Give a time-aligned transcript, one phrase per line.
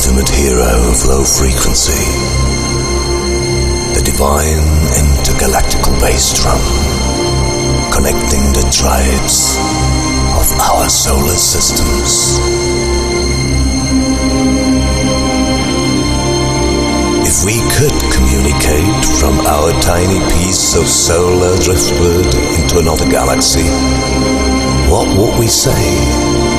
[0.00, 1.92] ultimate hero of low frequency.
[3.92, 4.64] The divine
[4.96, 6.56] intergalactical bass drum.
[7.92, 9.58] Connecting the tribes
[10.40, 12.40] of our solar systems.
[17.28, 22.24] If we could communicate from our tiny piece of solar driftwood
[22.56, 23.68] into another galaxy,
[24.88, 26.49] what would we say?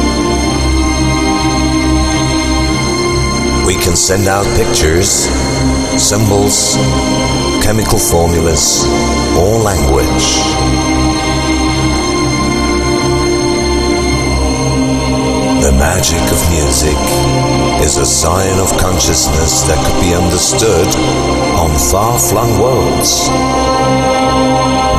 [3.82, 5.26] Can send out pictures,
[5.98, 6.76] symbols,
[7.66, 8.86] chemical formulas,
[9.36, 10.26] or language.
[15.66, 17.00] The magic of music
[17.82, 20.88] is a sign of consciousness that could be understood
[21.58, 23.30] on far flung worlds,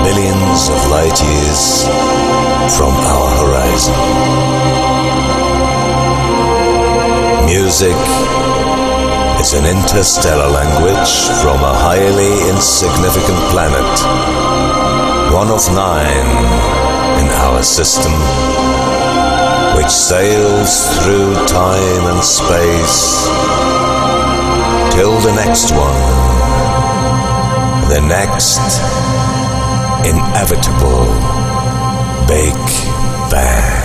[0.03, 1.87] millions of light years
[2.75, 3.95] from our horizon.
[7.47, 8.62] Music
[9.41, 13.95] is an interstellar language from a highly insignificant planet,
[15.33, 16.29] one of nine
[17.21, 18.13] in our system
[19.77, 23.27] which sails through time and space
[24.95, 26.01] till the next one,
[27.89, 28.61] the next
[30.07, 31.07] inevitable
[32.29, 32.55] Big
[33.31, 33.82] Bang.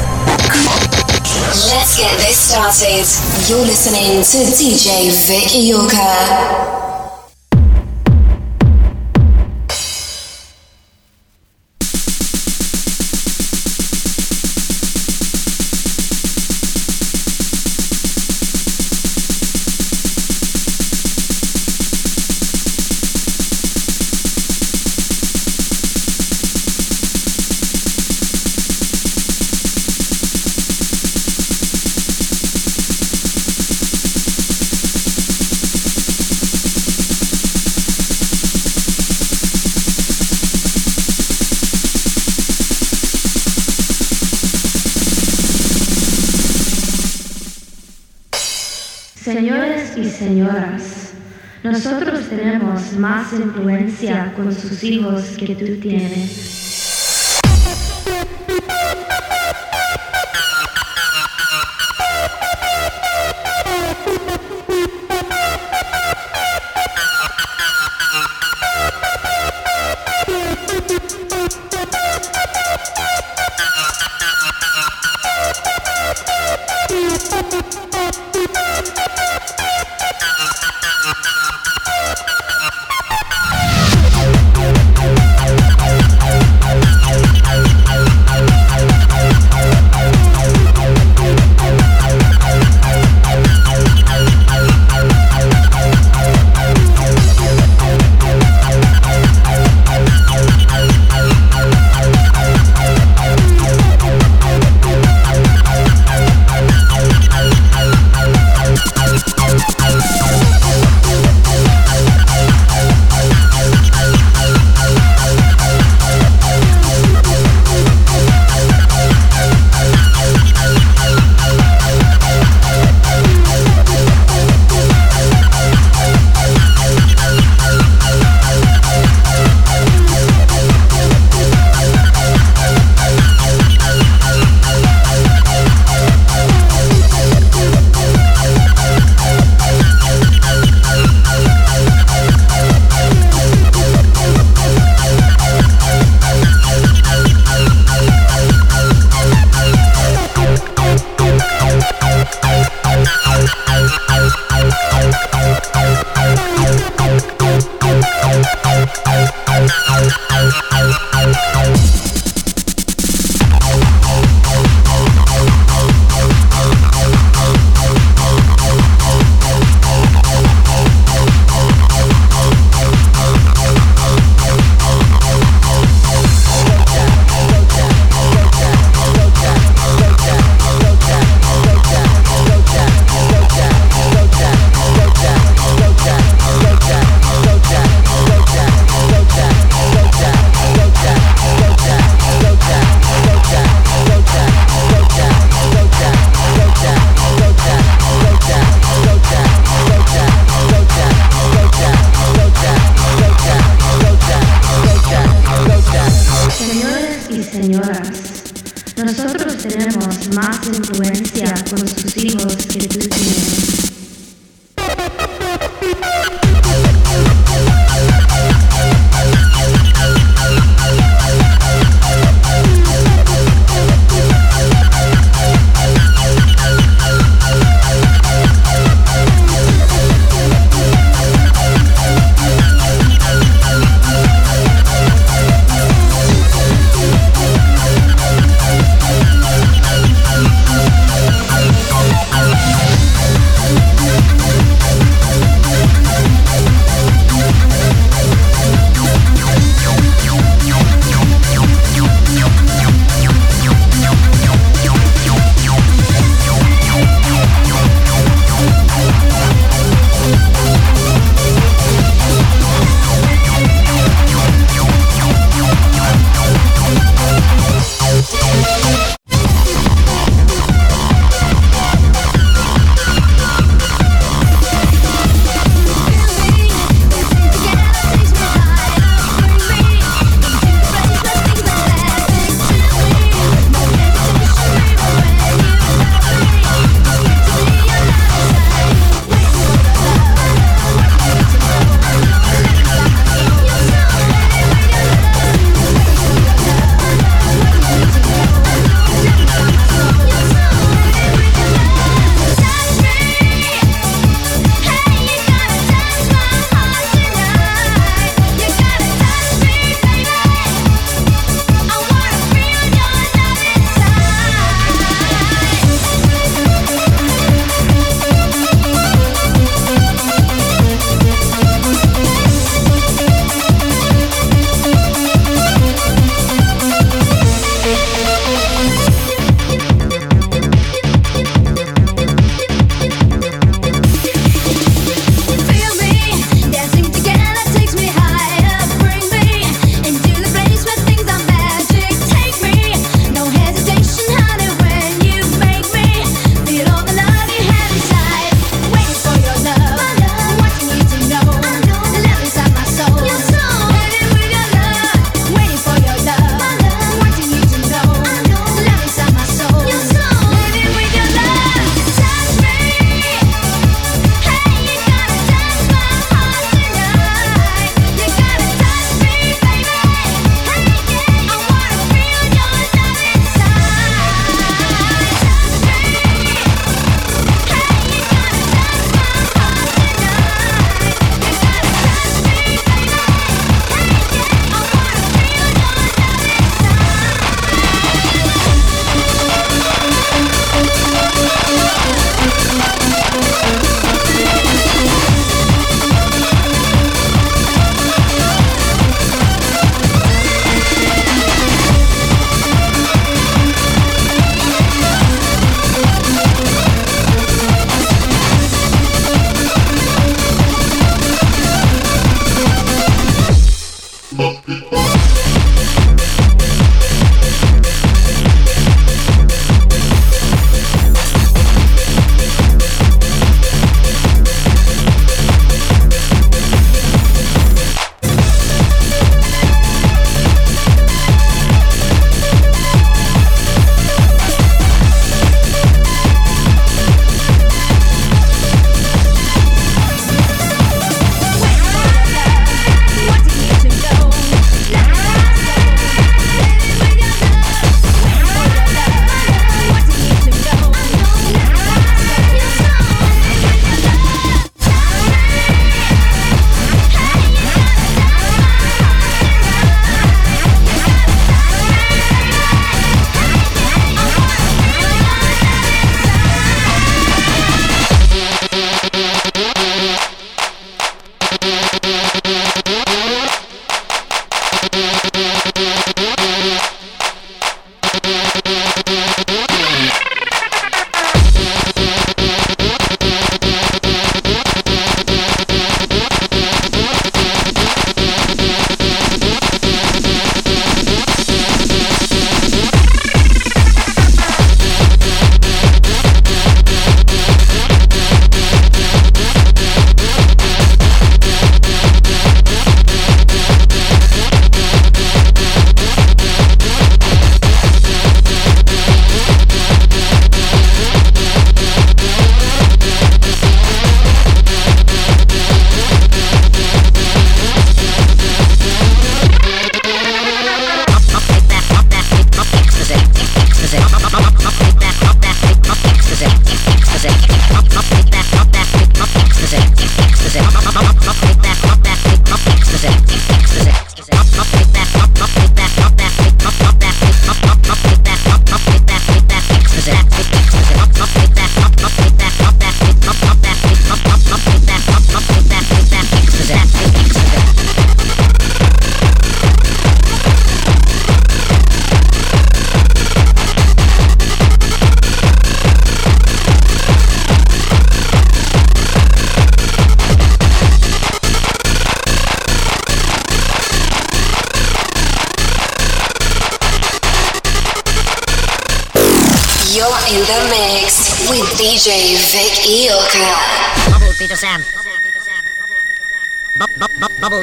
[1.47, 3.07] Let's get this started.
[3.49, 6.76] You're listening to DJ Vic Iorka.
[52.97, 56.56] Más influencia con sus hijos que tú tienes.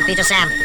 [0.06, 0.63] Peter Sam.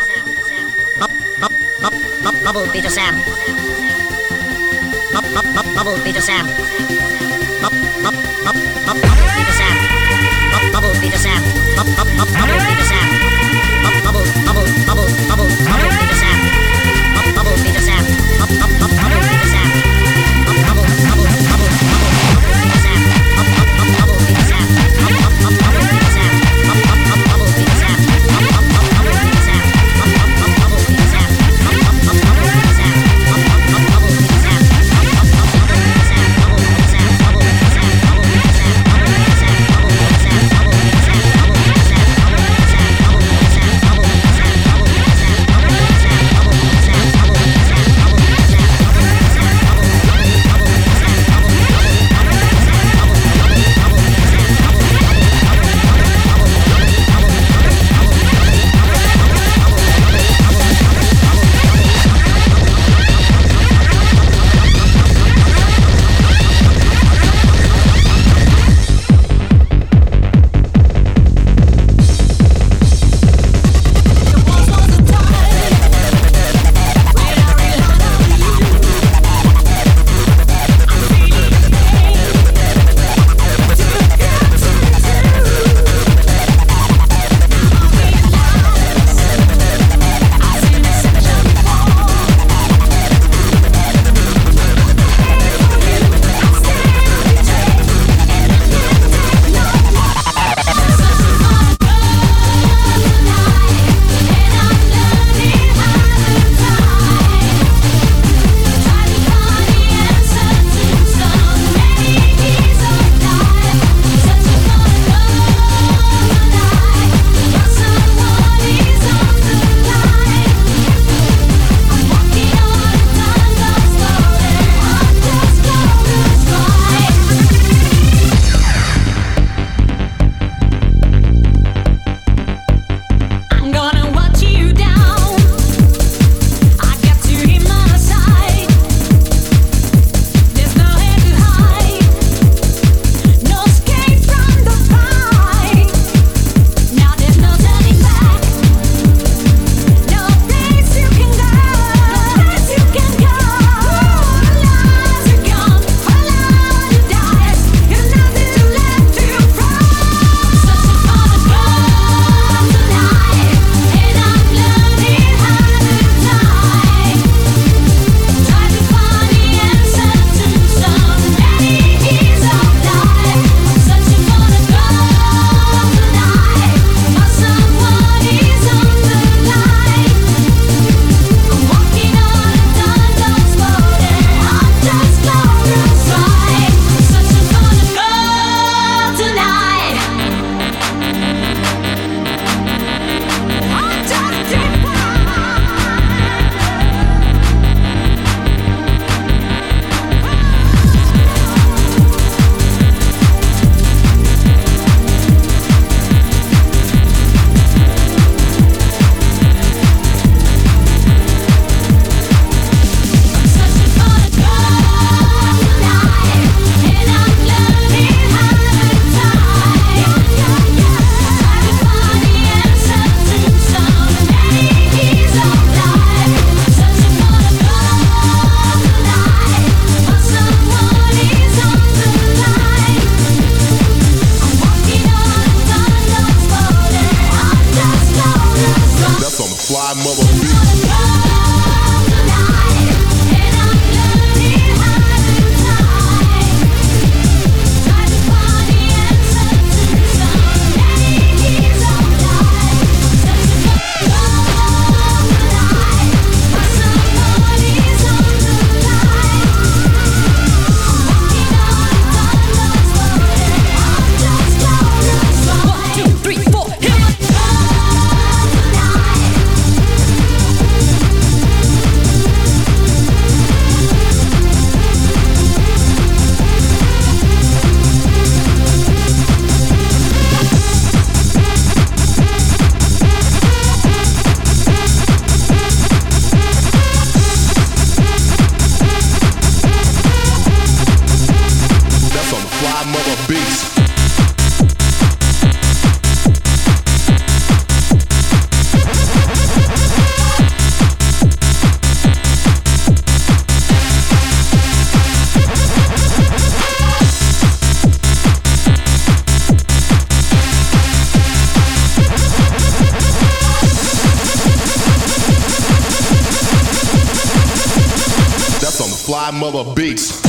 [319.51, 320.28] Mother beats.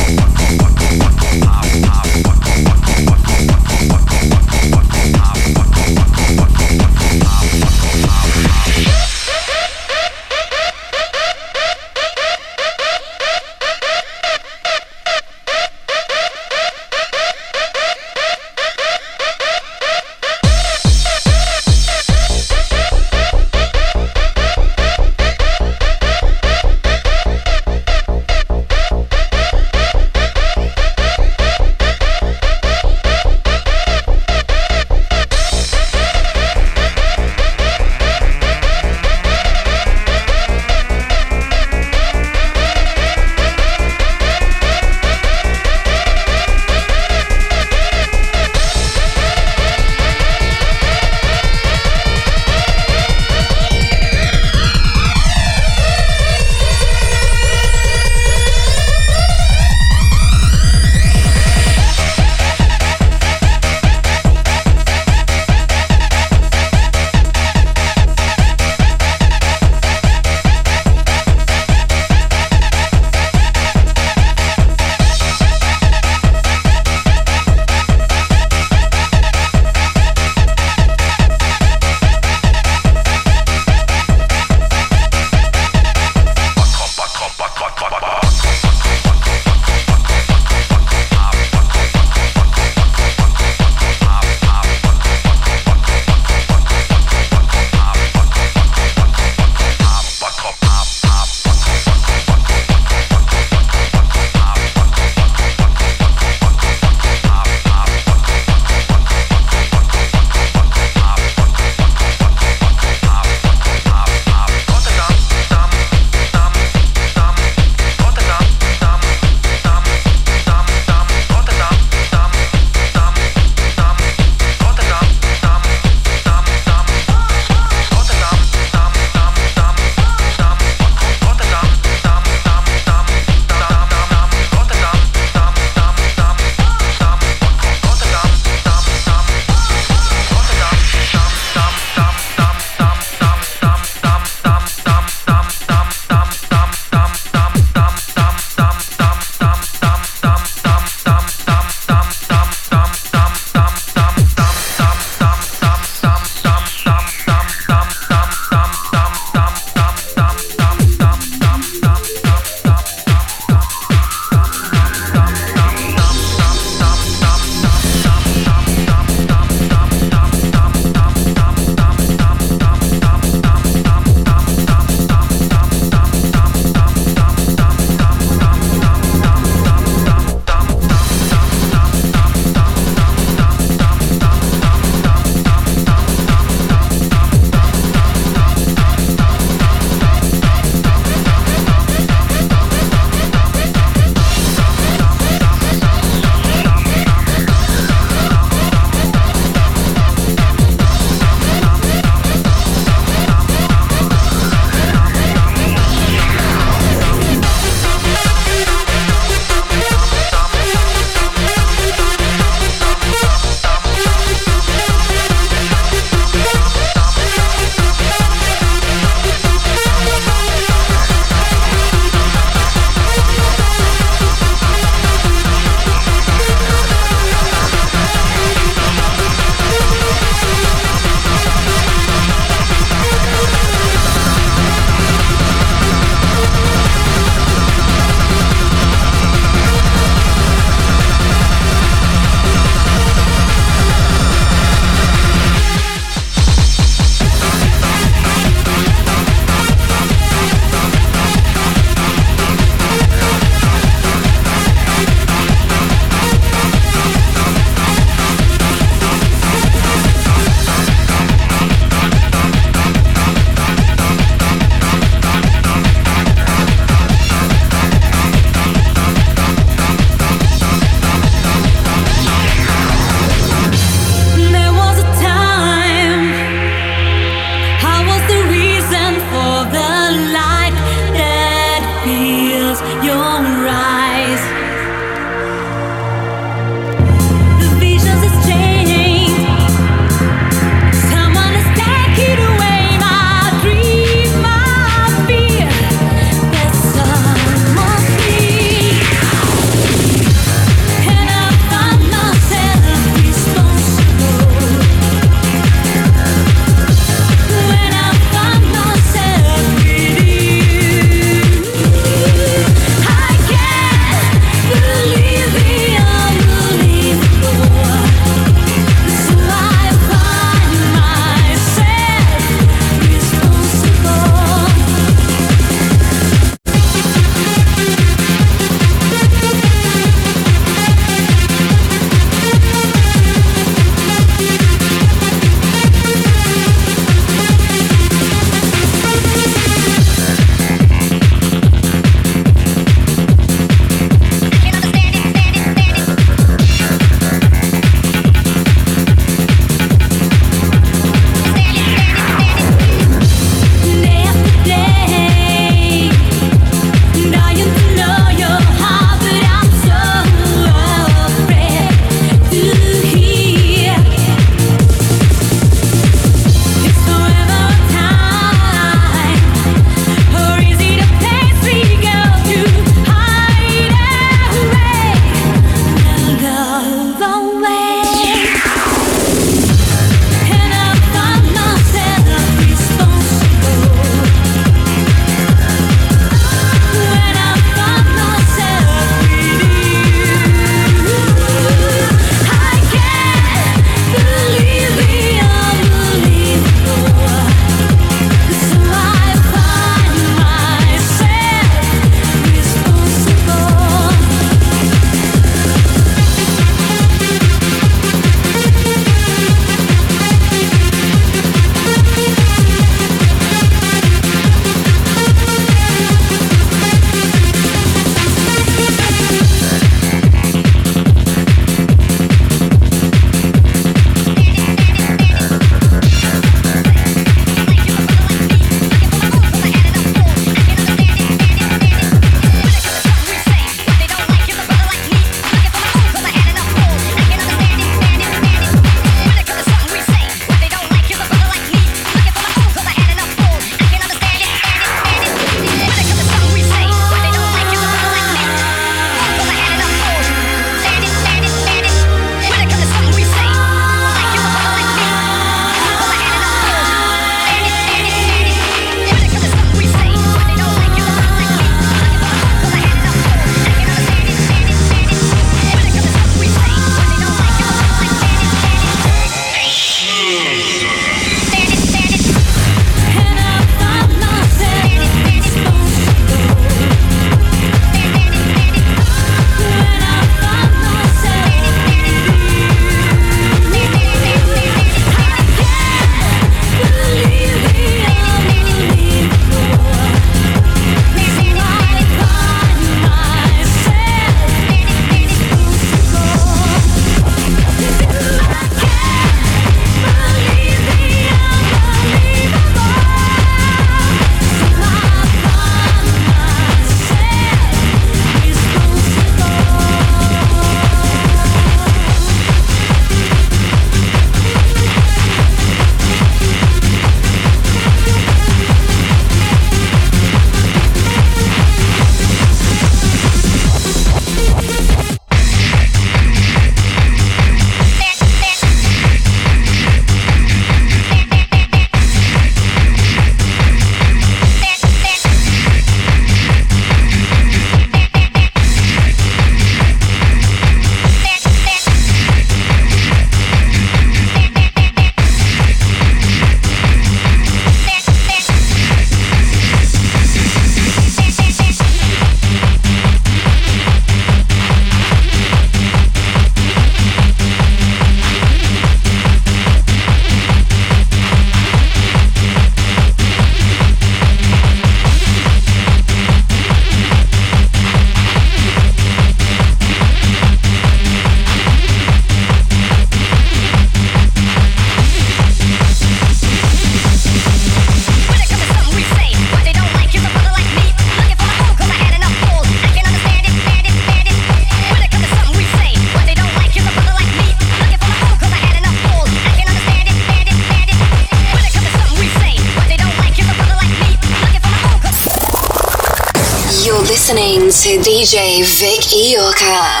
[598.21, 600.00] DJ Vic Iorka.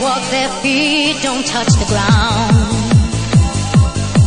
[0.00, 2.72] walk, their feet don't touch the ground.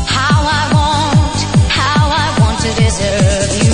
[0.08, 1.38] How I want,
[1.70, 3.65] how I want to deserve you.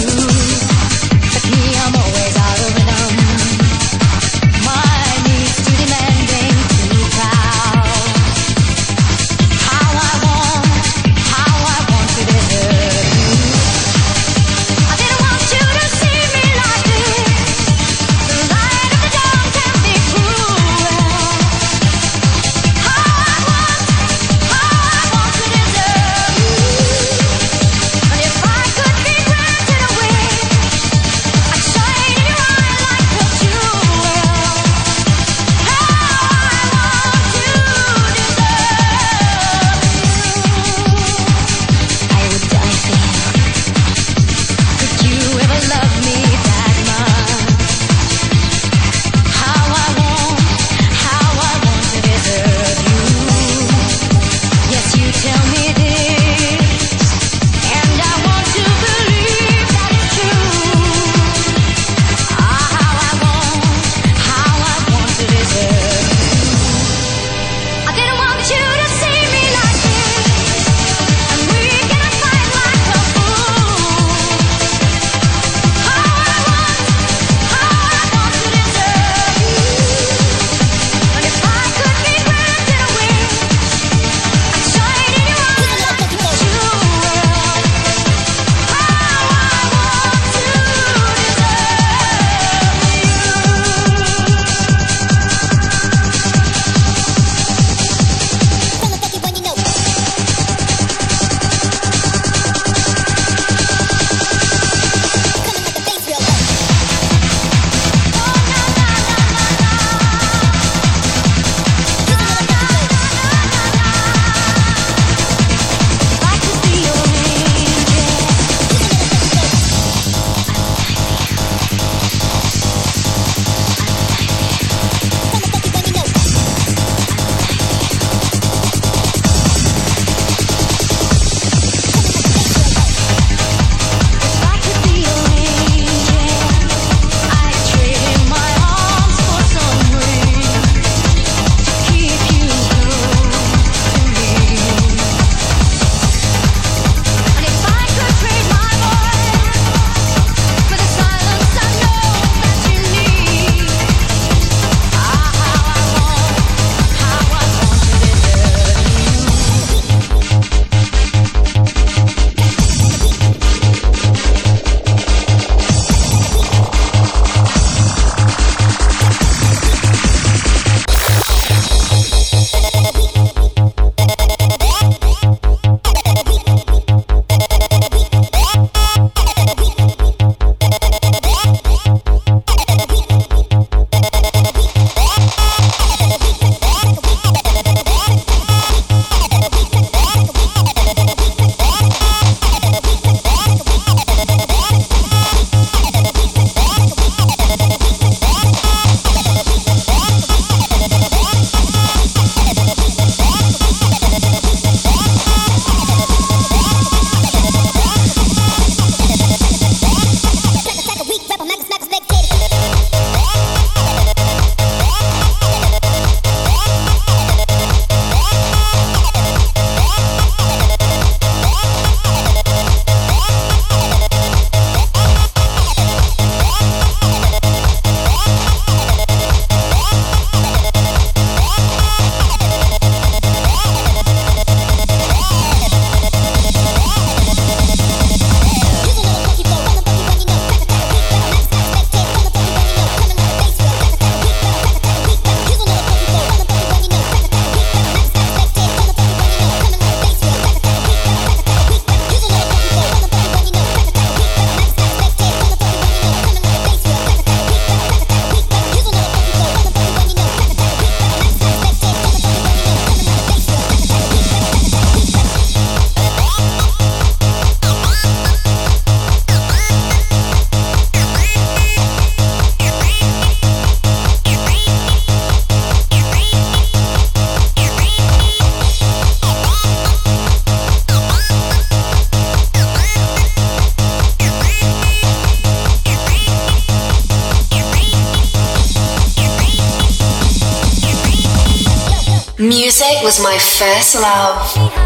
[293.21, 294.80] My first love.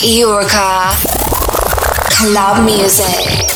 [0.00, 0.24] Vic
[2.10, 3.47] Club music.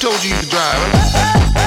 [0.00, 1.59] told you to drive?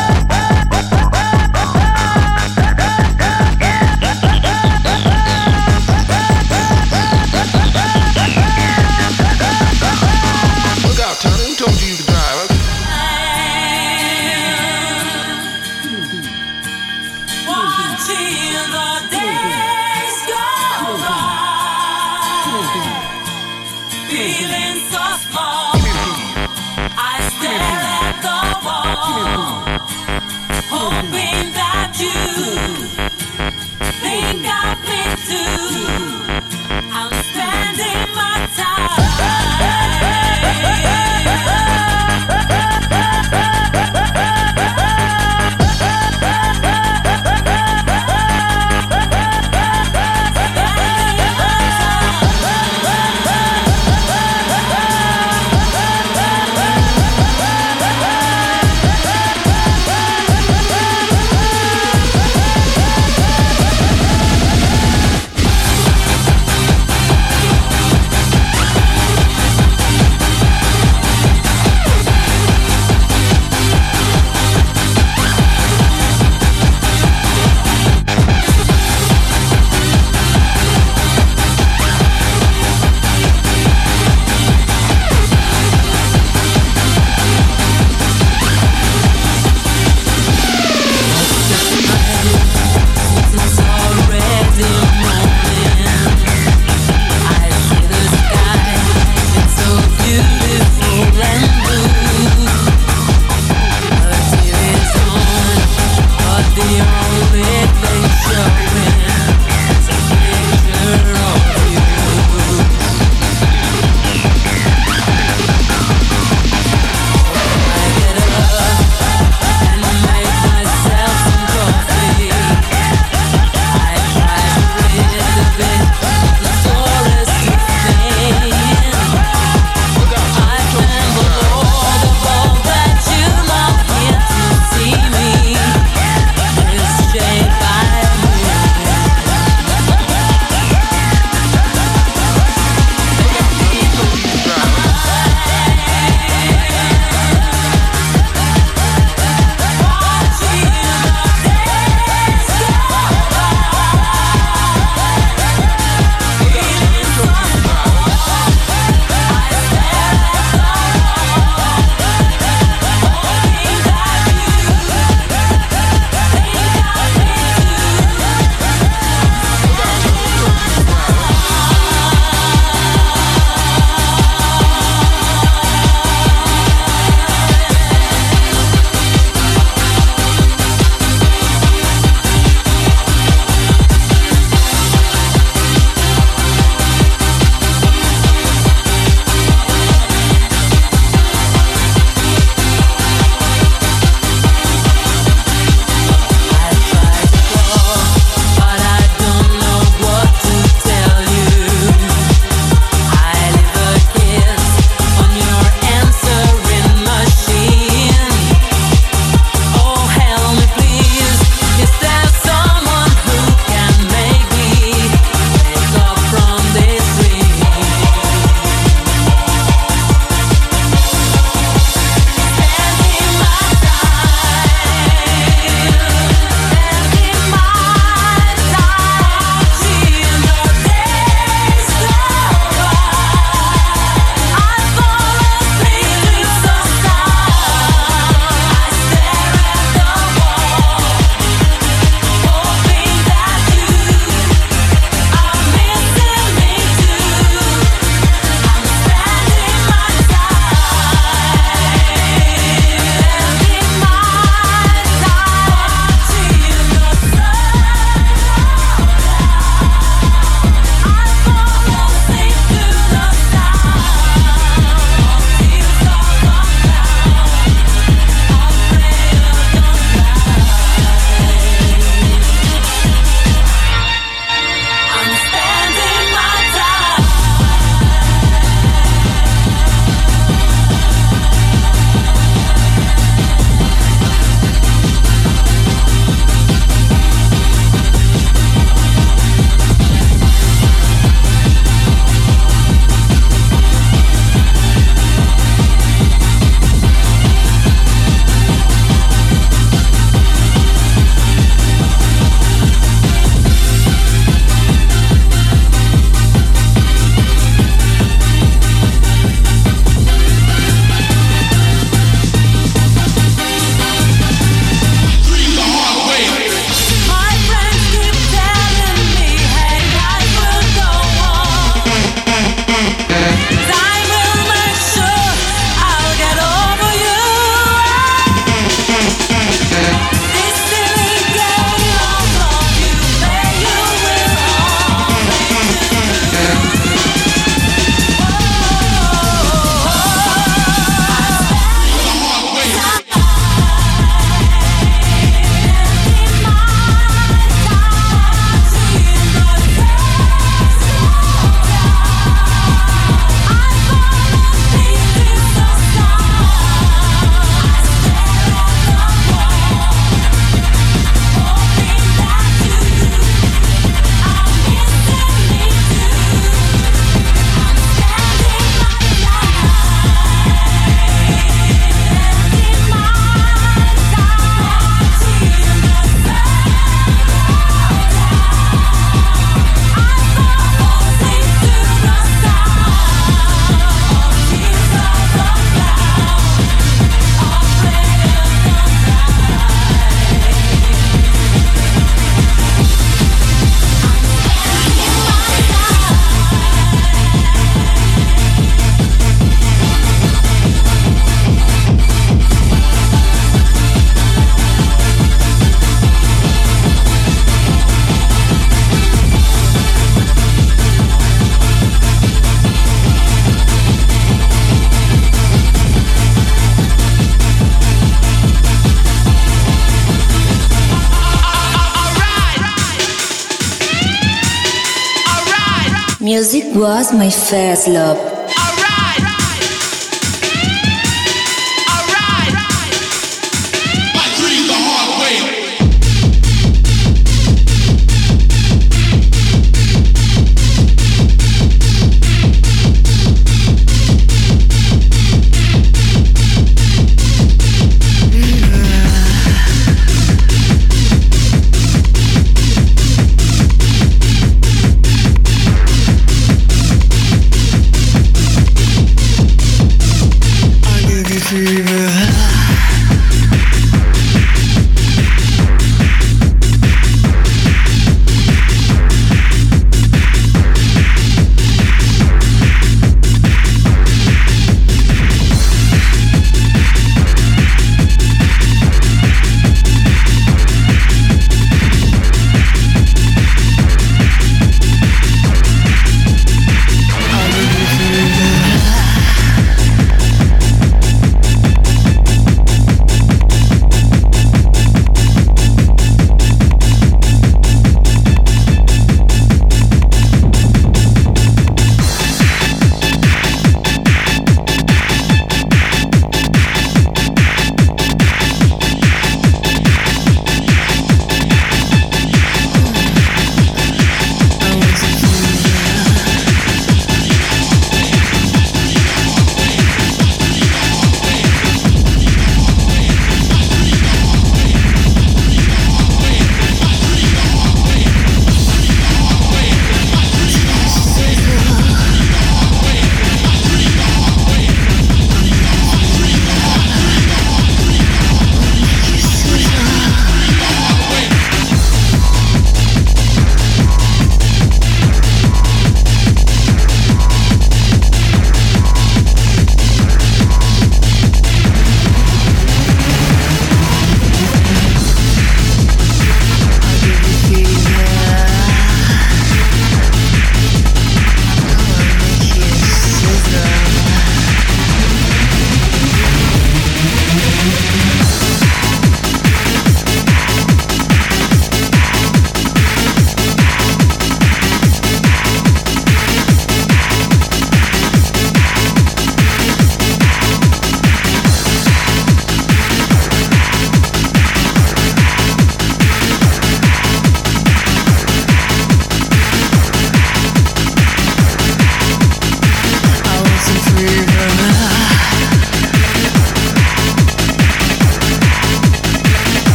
[426.95, 428.52] Was my first love.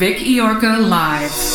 [0.00, 1.49] Vic Iorka Live.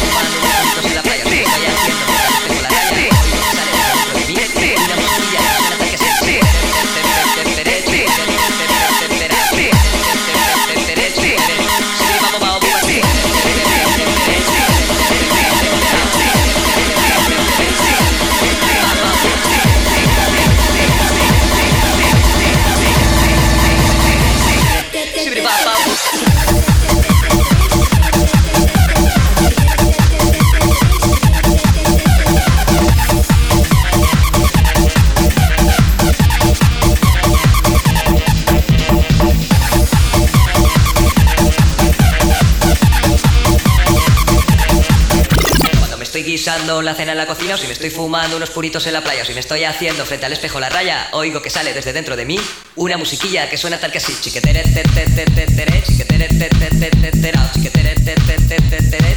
[0.00, 0.49] Cocina,
[46.90, 49.22] una cena en la cocina, o si me estoy fumando unos puritos en la playa,
[49.22, 52.16] o si me estoy haciendo frente al espejo la raya, oigo que sale desde dentro
[52.16, 52.36] de mí
[52.74, 54.12] una musiquilla que suena tal que así.
[54.20, 59.10] Chiquetere, tetere, tetere, chiquetere, tetere, tetera, chiquetere, tetere, tetere,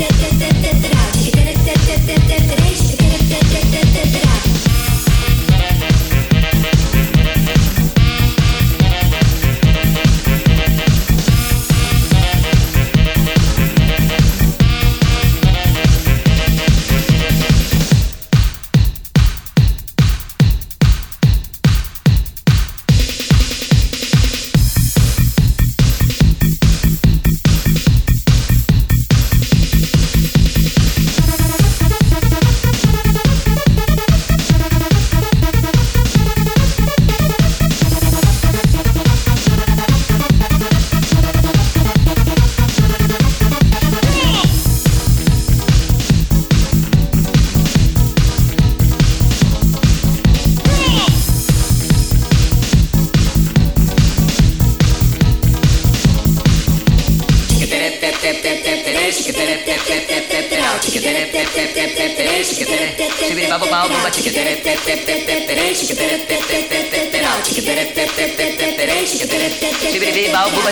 [0.00, 0.99] Da da da da da!
[70.32, 70.70] 包，不过